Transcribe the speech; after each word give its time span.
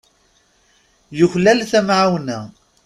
Yuklal 1.19 1.59
tamɛawna. 1.71 2.39